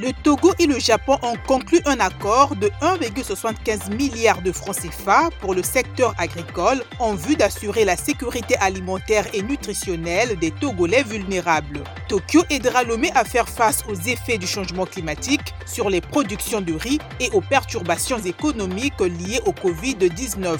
le 0.00 0.12
Togo 0.22 0.52
et 0.58 0.66
le 0.66 0.78
Japon 0.78 1.18
ont 1.22 1.36
conclu 1.46 1.80
un 1.84 1.98
accord 1.98 2.54
de 2.54 2.68
1,75 2.82 3.94
milliard 3.96 4.42
de 4.42 4.52
francs 4.52 4.76
CFA 4.76 5.30
pour 5.40 5.54
le 5.54 5.62
secteur 5.62 6.14
agricole 6.18 6.84
en 7.00 7.14
vue 7.14 7.34
d'assurer 7.34 7.84
la 7.84 7.96
sécurité 7.96 8.56
alimentaire 8.58 9.26
et 9.34 9.42
nutritionnelle 9.42 10.38
des 10.38 10.52
Togolais 10.52 11.02
vulnérables. 11.02 11.82
Tokyo 12.06 12.42
aidera 12.48 12.84
Lomé 12.84 13.10
à 13.14 13.24
faire 13.24 13.48
face 13.48 13.82
aux 13.88 13.94
effets 13.94 14.38
du 14.38 14.46
changement 14.46 14.86
climatique 14.86 15.52
sur 15.66 15.90
les 15.90 16.00
productions 16.00 16.60
de 16.60 16.74
riz 16.74 17.00
et 17.18 17.30
aux 17.32 17.40
perturbations 17.40 18.18
économiques 18.18 19.00
liées 19.00 19.40
au 19.46 19.52
Covid-19. 19.52 20.58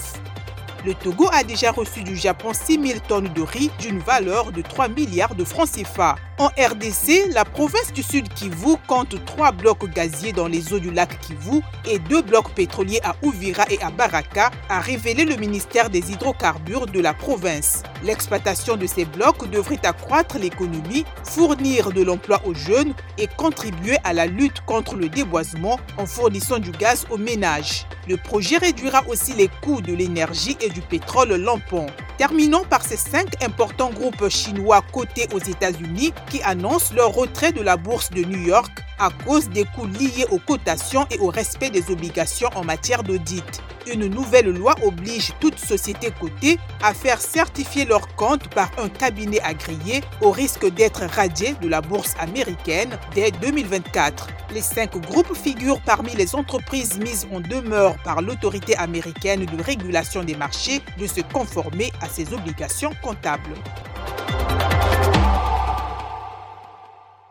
Le 0.84 0.94
Togo 0.94 1.28
a 1.32 1.44
déjà 1.44 1.70
reçu 1.70 2.02
du 2.02 2.16
Japon 2.16 2.52
6 2.52 2.80
000 2.86 3.00
tonnes 3.06 3.32
de 3.34 3.42
riz 3.42 3.70
d'une 3.78 3.98
valeur 4.00 4.50
de 4.50 4.62
3 4.62 4.88
milliards 4.88 5.34
de 5.34 5.44
francs 5.44 5.70
CFA. 5.70 6.16
En 6.40 6.50
RDC, 6.56 7.32
la 7.32 7.44
province 7.44 7.92
du 7.92 8.04
Sud 8.04 8.32
Kivu 8.32 8.76
compte 8.86 9.24
trois 9.24 9.50
blocs 9.50 9.90
gaziers 9.92 10.32
dans 10.32 10.46
les 10.46 10.72
eaux 10.72 10.78
du 10.78 10.92
lac 10.92 11.18
Kivu 11.18 11.62
et 11.84 11.98
deux 11.98 12.22
blocs 12.22 12.52
pétroliers 12.54 13.00
à 13.02 13.16
Ouvira 13.24 13.64
et 13.70 13.82
à 13.82 13.90
Baraka, 13.90 14.52
a 14.68 14.78
révélé 14.78 15.24
le 15.24 15.34
ministère 15.34 15.90
des 15.90 16.12
hydrocarbures 16.12 16.86
de 16.86 17.00
la 17.00 17.12
province. 17.12 17.82
L'exploitation 18.04 18.76
de 18.76 18.86
ces 18.86 19.04
blocs 19.04 19.50
devrait 19.50 19.84
accroître 19.84 20.38
l'économie, 20.38 21.04
fournir 21.24 21.90
de 21.90 22.04
l'emploi 22.04 22.40
aux 22.44 22.54
jeunes 22.54 22.94
et 23.18 23.26
contribuer 23.26 23.96
à 24.04 24.12
la 24.12 24.26
lutte 24.26 24.60
contre 24.60 24.94
le 24.94 25.08
déboisement 25.08 25.80
en 25.96 26.06
fournissant 26.06 26.60
du 26.60 26.70
gaz 26.70 27.04
aux 27.10 27.18
ménages. 27.18 27.84
Le 28.08 28.16
projet 28.16 28.58
réduira 28.58 29.02
aussi 29.08 29.32
les 29.32 29.48
coûts 29.62 29.80
de 29.80 29.92
l'énergie 29.92 30.56
et 30.60 30.70
du 30.70 30.82
pétrole 30.82 31.34
lampant. 31.34 31.86
Terminons 32.16 32.64
par 32.64 32.82
ces 32.82 32.96
cinq 32.96 33.42
importants 33.44 33.90
groupes 33.90 34.28
chinois 34.28 34.82
cotés 34.92 35.28
aux 35.32 35.38
États-Unis 35.38 36.12
qui 36.28 36.42
annoncent 36.42 36.94
leur 36.94 37.12
retrait 37.12 37.52
de 37.52 37.62
la 37.62 37.76
bourse 37.76 38.10
de 38.10 38.24
New 38.24 38.40
York 38.46 38.70
à 38.98 39.10
cause 39.24 39.48
des 39.48 39.64
coûts 39.64 39.86
liés 39.86 40.26
aux 40.30 40.38
cotations 40.38 41.06
et 41.10 41.18
au 41.18 41.28
respect 41.28 41.70
des 41.70 41.90
obligations 41.90 42.50
en 42.54 42.64
matière 42.64 43.02
d'audit. 43.02 43.62
Une 43.90 44.06
nouvelle 44.06 44.50
loi 44.50 44.74
oblige 44.82 45.32
toute 45.40 45.58
société 45.58 46.12
cotée 46.20 46.58
à 46.82 46.92
faire 46.92 47.20
certifier 47.20 47.86
leurs 47.86 48.14
comptes 48.16 48.48
par 48.48 48.70
un 48.78 48.88
cabinet 48.88 49.40
agréé 49.40 50.02
au 50.20 50.30
risque 50.30 50.68
d'être 50.74 51.04
radié 51.04 51.54
de 51.62 51.68
la 51.68 51.80
bourse 51.80 52.14
américaine 52.18 52.98
dès 53.14 53.30
2024. 53.30 54.28
Les 54.52 54.60
cinq 54.60 54.96
groupes 54.98 55.34
figurent 55.34 55.80
parmi 55.80 56.14
les 56.14 56.34
entreprises 56.34 56.98
mises 56.98 57.26
en 57.32 57.40
demeure 57.40 57.96
par 58.02 58.20
l'autorité 58.20 58.76
américaine 58.76 59.46
de 59.46 59.62
régulation 59.62 60.22
des 60.22 60.36
marchés 60.36 60.82
de 60.98 61.06
se 61.06 61.20
conformer 61.20 61.92
à 62.02 62.08
ses 62.08 62.32
obligations 62.34 62.92
comptables. 63.02 63.54